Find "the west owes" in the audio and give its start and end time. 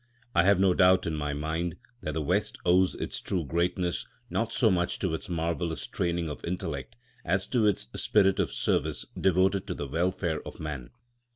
2.15-2.95